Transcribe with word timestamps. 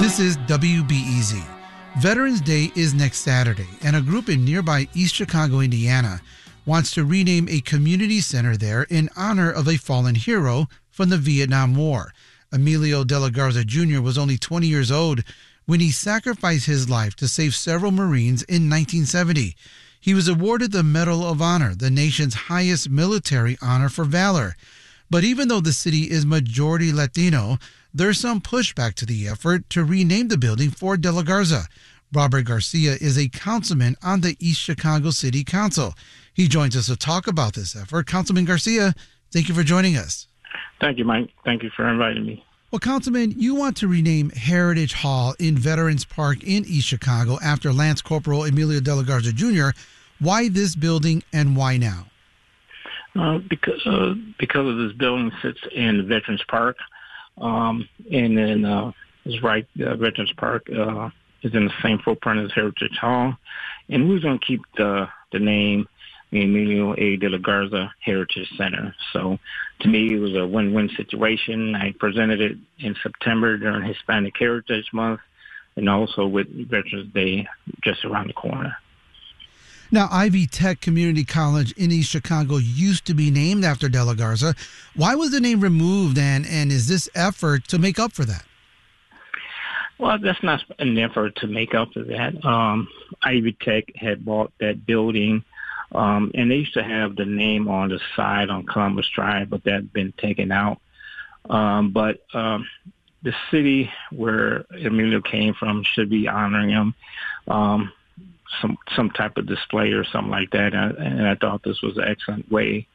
This 0.00 0.18
is 0.18 0.38
WBEZ. 0.38 1.44
Veterans 1.98 2.40
Day 2.40 2.72
is 2.74 2.94
next 2.94 3.18
Saturday, 3.18 3.68
and 3.82 3.94
a 3.94 4.00
group 4.00 4.30
in 4.30 4.46
nearby 4.46 4.88
East 4.94 5.14
Chicago, 5.14 5.60
Indiana, 5.60 6.22
wants 6.64 6.92
to 6.92 7.04
rename 7.04 7.46
a 7.50 7.60
community 7.60 8.22
center 8.22 8.56
there 8.56 8.84
in 8.84 9.10
honor 9.14 9.50
of 9.50 9.68
a 9.68 9.76
fallen 9.76 10.14
hero 10.14 10.68
from 10.88 11.10
the 11.10 11.18
Vietnam 11.18 11.74
War. 11.74 12.14
Emilio 12.50 13.04
de 13.04 13.20
la 13.20 13.28
Garza 13.28 13.62
Jr. 13.62 14.00
was 14.00 14.16
only 14.16 14.38
20 14.38 14.66
years 14.66 14.90
old 14.90 15.22
when 15.66 15.80
he 15.80 15.90
sacrificed 15.90 16.64
his 16.64 16.88
life 16.88 17.14
to 17.16 17.28
save 17.28 17.54
several 17.54 17.92
Marines 17.92 18.42
in 18.44 18.70
1970. 18.70 19.54
He 20.00 20.14
was 20.14 20.28
awarded 20.28 20.72
the 20.72 20.82
Medal 20.82 21.28
of 21.28 21.42
Honor, 21.42 21.74
the 21.74 21.90
nation's 21.90 22.32
highest 22.32 22.88
military 22.88 23.58
honor 23.60 23.90
for 23.90 24.06
valor. 24.06 24.56
But 25.10 25.24
even 25.24 25.48
though 25.48 25.60
the 25.60 25.74
city 25.74 26.10
is 26.10 26.24
majority 26.24 26.90
Latino, 26.90 27.58
there's 27.92 28.20
some 28.20 28.40
pushback 28.40 28.94
to 28.94 29.06
the 29.06 29.26
effort 29.26 29.68
to 29.70 29.84
rename 29.84 30.28
the 30.28 30.38
building 30.38 30.70
for 30.70 30.96
De 30.96 31.10
La 31.10 31.22
Garza. 31.22 31.66
Robert 32.12 32.42
Garcia 32.42 32.96
is 33.00 33.16
a 33.16 33.28
councilman 33.28 33.96
on 34.02 34.20
the 34.20 34.36
East 34.40 34.60
Chicago 34.60 35.10
City 35.10 35.44
Council. 35.44 35.94
He 36.34 36.48
joins 36.48 36.76
us 36.76 36.86
to 36.86 36.96
talk 36.96 37.26
about 37.26 37.54
this 37.54 37.76
effort. 37.76 38.06
Councilman 38.06 38.44
Garcia, 38.44 38.94
thank 39.32 39.48
you 39.48 39.54
for 39.54 39.62
joining 39.62 39.96
us. 39.96 40.26
Thank 40.80 40.98
you, 40.98 41.04
Mike. 41.04 41.30
Thank 41.44 41.62
you 41.62 41.70
for 41.76 41.88
inviting 41.88 42.24
me. 42.24 42.44
Well, 42.70 42.78
Councilman, 42.78 43.34
you 43.36 43.56
want 43.56 43.76
to 43.78 43.88
rename 43.88 44.30
Heritage 44.30 44.92
Hall 44.94 45.34
in 45.40 45.58
Veterans 45.58 46.04
Park 46.04 46.44
in 46.44 46.64
East 46.66 46.86
Chicago 46.86 47.38
after 47.42 47.72
Lance 47.72 48.00
Corporal 48.00 48.44
Emilio 48.44 48.80
De 48.80 48.94
La 48.94 49.02
Garza 49.02 49.32
Jr. 49.32 49.70
Why 50.20 50.48
this 50.48 50.76
building 50.76 51.24
and 51.32 51.56
why 51.56 51.78
now? 51.78 52.06
Uh, 53.18 53.38
because 53.38 53.84
uh, 53.86 54.14
because 54.38 54.68
of 54.68 54.76
this 54.76 54.92
building 54.92 55.32
sits 55.42 55.58
in 55.74 56.06
Veterans 56.06 56.44
Park, 56.48 56.76
um, 57.40 57.88
and 58.10 58.36
then 58.36 58.64
uh, 58.64 58.92
it's 59.24 59.42
right 59.42 59.66
uh, 59.84 59.96
Veterans 59.96 60.32
Park 60.36 60.68
uh, 60.70 61.10
is 61.42 61.54
in 61.54 61.66
the 61.66 61.72
same 61.82 61.98
footprint 62.04 62.40
as 62.40 62.52
Heritage 62.54 62.96
Hall, 63.00 63.34
and 63.88 64.08
we're 64.08 64.20
going 64.20 64.38
to 64.38 64.44
keep 64.44 64.62
the 64.76 65.08
the 65.32 65.38
name 65.38 65.88
Emilio 66.32 66.94
A. 66.94 67.16
De 67.16 67.28
La 67.28 67.38
Garza 67.38 67.92
Heritage 68.00 68.48
Center. 68.56 68.94
So 69.12 69.38
to 69.80 69.88
me, 69.88 70.14
it 70.14 70.18
was 70.18 70.36
a 70.36 70.46
win-win 70.46 70.90
situation. 70.96 71.74
I 71.74 71.92
presented 71.98 72.40
it 72.40 72.56
in 72.78 72.94
September 73.02 73.56
during 73.56 73.84
Hispanic 73.84 74.34
Heritage 74.38 74.88
Month, 74.92 75.20
and 75.76 75.88
also 75.88 76.26
with 76.26 76.48
Veterans 76.68 77.12
Day 77.12 77.46
just 77.82 78.04
around 78.04 78.28
the 78.28 78.34
corner. 78.34 78.76
Now, 79.92 80.08
Ivy 80.10 80.46
Tech 80.46 80.80
Community 80.80 81.24
College 81.24 81.72
in 81.72 81.90
East 81.90 82.10
Chicago 82.10 82.58
used 82.58 83.06
to 83.06 83.14
be 83.14 83.30
named 83.30 83.64
after 83.64 83.88
De 83.88 84.04
La 84.04 84.14
Garza. 84.14 84.54
Why 84.94 85.16
was 85.16 85.32
the 85.32 85.40
name 85.40 85.60
removed, 85.60 86.16
and, 86.16 86.46
and 86.46 86.70
is 86.70 86.86
this 86.86 87.08
effort 87.14 87.66
to 87.68 87.78
make 87.78 87.98
up 87.98 88.12
for 88.12 88.24
that? 88.24 88.44
Well, 89.98 90.18
that's 90.18 90.42
not 90.42 90.62
an 90.78 90.96
effort 90.96 91.36
to 91.36 91.48
make 91.48 91.74
up 91.74 91.92
for 91.92 92.02
that. 92.04 92.44
Um, 92.44 92.88
Ivy 93.22 93.56
Tech 93.60 93.94
had 93.96 94.24
bought 94.24 94.52
that 94.60 94.86
building, 94.86 95.44
um, 95.92 96.30
and 96.34 96.50
they 96.50 96.56
used 96.56 96.74
to 96.74 96.84
have 96.84 97.16
the 97.16 97.26
name 97.26 97.68
on 97.68 97.88
the 97.88 98.00
side 98.14 98.48
on 98.48 98.66
Columbus 98.66 99.08
Drive, 99.10 99.50
but 99.50 99.64
that 99.64 99.72
had 99.72 99.92
been 99.92 100.12
taken 100.12 100.52
out. 100.52 100.80
Um, 101.48 101.90
but 101.90 102.22
um, 102.32 102.66
the 103.22 103.34
city 103.50 103.90
where 104.12 104.64
Emilio 104.70 105.20
came 105.20 105.52
from 105.52 105.82
should 105.82 106.08
be 106.08 106.28
honoring 106.28 106.70
him. 106.70 106.94
Um, 107.48 107.92
some 108.60 108.78
some 108.96 109.10
type 109.10 109.36
of 109.36 109.46
display 109.46 109.92
or 109.92 110.04
something 110.04 110.30
like 110.30 110.50
that. 110.50 110.74
And, 110.74 110.96
and 110.96 111.28
I 111.28 111.34
thought 111.34 111.62
this 111.62 111.82
was 111.82 111.96
an 111.96 112.04
excellent 112.04 112.50
way 112.50 112.86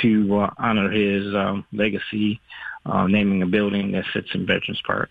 to 0.00 0.38
uh, 0.38 0.50
honor 0.58 0.90
his 0.90 1.34
um, 1.34 1.64
legacy, 1.72 2.40
uh, 2.86 3.06
naming 3.06 3.42
a 3.42 3.46
building 3.46 3.92
that 3.92 4.04
sits 4.12 4.28
in 4.34 4.46
Veterans 4.46 4.80
Park. 4.86 5.10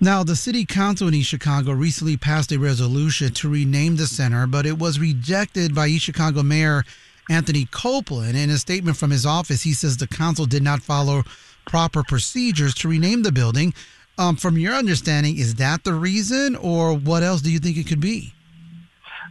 Now, 0.00 0.24
the 0.24 0.34
City 0.34 0.64
Council 0.64 1.06
in 1.06 1.14
East 1.14 1.28
Chicago 1.28 1.72
recently 1.72 2.16
passed 2.16 2.50
a 2.50 2.58
resolution 2.58 3.32
to 3.34 3.48
rename 3.48 3.96
the 3.96 4.06
center, 4.06 4.48
but 4.48 4.66
it 4.66 4.78
was 4.78 4.98
rejected 4.98 5.74
by 5.74 5.86
East 5.86 6.04
Chicago 6.04 6.42
Mayor 6.42 6.84
Anthony 7.30 7.66
Copeland. 7.70 8.36
In 8.36 8.50
a 8.50 8.58
statement 8.58 8.96
from 8.96 9.10
his 9.10 9.24
office, 9.24 9.62
he 9.62 9.72
says 9.72 9.96
the 9.96 10.08
council 10.08 10.46
did 10.46 10.62
not 10.62 10.82
follow 10.82 11.22
proper 11.66 12.02
procedures 12.02 12.74
to 12.74 12.88
rename 12.88 13.22
the 13.22 13.30
building. 13.30 13.74
Um, 14.18 14.34
from 14.36 14.58
your 14.58 14.74
understanding, 14.74 15.38
is 15.38 15.54
that 15.56 15.84
the 15.84 15.94
reason, 15.94 16.56
or 16.56 16.94
what 16.94 17.22
else 17.22 17.40
do 17.40 17.52
you 17.52 17.60
think 17.60 17.76
it 17.76 17.86
could 17.86 18.00
be? 18.00 18.34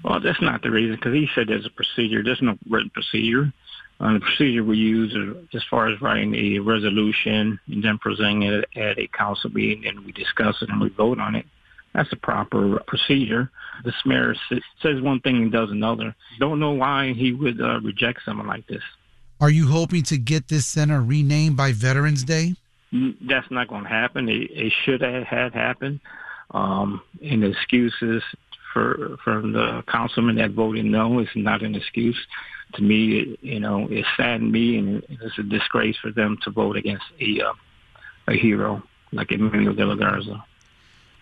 Well, 0.03 0.19
that's 0.19 0.41
not 0.41 0.61
the 0.61 0.71
reason 0.71 0.95
because 0.95 1.13
he 1.13 1.27
said 1.35 1.47
there's 1.47 1.65
a 1.65 1.69
procedure. 1.69 2.23
There's 2.23 2.41
no 2.41 2.57
written 2.69 2.89
procedure. 2.89 3.53
Uh, 3.99 4.13
the 4.13 4.19
procedure 4.19 4.63
we 4.63 4.77
use 4.77 5.15
as 5.53 5.63
far 5.69 5.87
as 5.87 6.01
writing 6.01 6.33
a 6.33 6.59
resolution 6.59 7.59
and 7.67 7.83
then 7.83 7.99
presenting 7.99 8.43
it 8.43 8.65
at 8.75 8.97
a 8.97 9.07
council 9.07 9.51
meeting 9.51 9.85
and 9.85 10.03
we 10.03 10.11
discuss 10.11 10.59
it 10.61 10.69
and 10.69 10.81
we 10.81 10.89
vote 10.89 11.19
on 11.19 11.35
it. 11.35 11.45
That's 11.93 12.09
the 12.09 12.15
proper 12.15 12.79
procedure. 12.87 13.51
The 13.83 13.93
mayor 14.05 14.33
says 14.81 15.01
one 15.01 15.19
thing 15.19 15.35
and 15.37 15.51
does 15.51 15.69
another. 15.69 16.15
Don't 16.39 16.59
know 16.59 16.71
why 16.71 17.13
he 17.13 17.31
would 17.31 17.61
uh, 17.61 17.79
reject 17.81 18.21
someone 18.25 18.47
like 18.47 18.65
this. 18.65 18.81
Are 19.39 19.49
you 19.49 19.67
hoping 19.67 20.03
to 20.03 20.17
get 20.17 20.47
this 20.47 20.65
center 20.65 21.01
renamed 21.01 21.57
by 21.57 21.71
Veterans 21.71 22.23
Day? 22.23 22.55
Mm, 22.93 23.17
that's 23.27 23.49
not 23.51 23.67
going 23.67 23.83
to 23.83 23.89
happen. 23.89 24.29
It, 24.29 24.49
it 24.51 24.73
should 24.83 25.01
have 25.01 25.23
had 25.23 25.53
happened. 25.53 25.99
Um, 26.51 27.01
and 27.23 27.43
the 27.43 27.51
excuses 27.51 28.23
for 28.73 29.17
from 29.23 29.53
the 29.53 29.83
councilman 29.87 30.35
that 30.35 30.51
voted 30.51 30.85
no 30.85 31.19
is 31.19 31.27
not 31.35 31.63
an 31.63 31.75
excuse. 31.75 32.17
To 32.75 32.81
me, 32.81 33.19
it, 33.19 33.39
you 33.41 33.59
know, 33.59 33.87
it 33.89 34.05
saddened 34.15 34.51
me, 34.51 34.77
and 34.77 35.03
it's 35.09 35.37
a 35.37 35.43
disgrace 35.43 35.97
for 36.01 36.11
them 36.11 36.37
to 36.43 36.51
vote 36.51 36.77
against 36.77 37.05
a 37.19 37.41
uh, 37.41 37.53
a 38.27 38.33
hero 38.33 38.83
like 39.11 39.31
Emilio 39.31 39.73
de 39.73 39.85
la 39.85 39.95
Garza. 39.95 40.43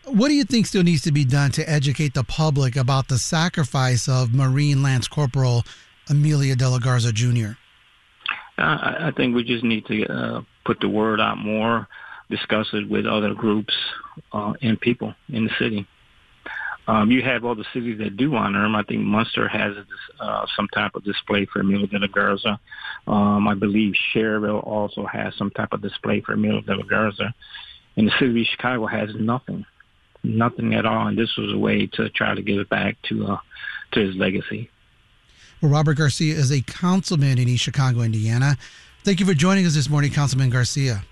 What 0.06 0.30
do 0.30 0.34
you 0.34 0.44
think 0.44 0.66
still 0.66 0.84
needs 0.84 1.04
to 1.04 1.12
be 1.12 1.26
done 1.26 1.52
to 1.52 1.70
educate 1.70 2.14
the 2.14 2.24
public 2.24 2.76
about 2.76 3.08
the 3.10 3.18
sacrifice 3.18 4.08
of 4.08 4.34
Marine 4.34 4.82
Lance 4.82 5.08
Corporal 5.08 5.64
Emilio 6.10 6.56
de 6.56 6.70
la 6.70 6.80
Garza 6.80 7.12
Jr.? 7.12 7.52
Uh, 8.58 9.08
I 9.08 9.12
think 9.16 9.36
we 9.36 9.44
just 9.44 9.64
need 9.64 9.86
to 9.86 10.06
uh, 10.08 10.42
put 10.66 10.80
the 10.80 10.90
word 10.90 11.22
out 11.22 11.38
more, 11.38 11.88
discuss 12.30 12.68
it 12.74 12.90
with 12.90 13.06
other 13.06 13.34
groups 13.34 13.74
uh, 14.34 14.54
and 14.62 14.80
people 14.80 15.14
in 15.30 15.46
the 15.46 15.52
city. 15.60 15.88
Um, 16.90 17.12
you 17.12 17.22
have 17.22 17.46
all 17.46 17.54
the 17.54 17.68
cities 17.72 18.00
that 18.00 18.18
do 18.18 18.36
honor 18.36 18.66
him. 18.66 18.76
I 18.76 18.82
think 18.82 19.02
Munster 19.02 19.48
has 19.48 19.76
uh, 20.20 20.48
some 20.56 20.68
type 20.70 20.96
of 20.96 21.04
display 21.04 21.46
for 21.46 21.60
Emilio 21.60 21.86
de 21.86 22.00
la 22.00 22.08
Garza. 22.08 22.60
Um, 23.06 23.48
I 23.48 23.54
believe 23.54 23.94
Schererville 23.94 24.66
also 24.66 25.06
has 25.06 25.36
some 25.36 25.52
type 25.52 25.72
of 25.72 25.84
display 25.84 26.22
for 26.22 26.34
Emilio 26.34 26.62
de 26.62 26.76
la 26.76 26.82
Garza. 26.82 27.36
And 27.96 28.08
the 28.08 28.12
city 28.18 28.42
of 28.42 28.48
Chicago 28.48 28.88
has 28.88 29.12
nothing, 29.14 29.68
nothing 30.24 30.74
at 30.74 30.88
all. 30.88 31.06
And 31.06 31.16
this 31.16 31.38
was 31.38 31.54
a 31.54 31.60
way 31.60 31.86
to 31.94 32.10
try 32.10 32.34
to 32.34 32.42
give 32.42 32.58
it 32.58 32.70
back 32.70 32.98
to 33.10 33.28
uh, 33.28 33.38
to 33.92 34.00
his 34.00 34.16
legacy. 34.16 34.72
Well, 35.62 35.72
Robert 35.72 35.98
Garcia 35.98 36.34
is 36.34 36.52
a 36.52 36.62
councilman 36.62 37.38
in 37.38 37.48
East 37.48 37.64
Chicago, 37.64 38.02
Indiana. 38.02 38.58
Thank 39.04 39.20
you 39.20 39.28
for 39.28 39.36
joining 39.36 39.68
us 39.68 39.76
this 39.76 39.92
morning, 39.92 40.12
Councilman 40.12 40.50
Garcia. 40.50 41.04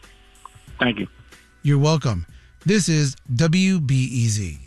Thank 0.80 0.98
you. 0.98 1.08
You're 1.62 1.78
welcome. 1.78 2.26
This 2.66 2.90
is 2.90 3.16
WBEZ. 3.32 4.67